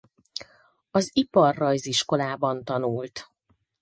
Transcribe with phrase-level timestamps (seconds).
[0.91, 3.29] Az Iparrajziskolában tanult.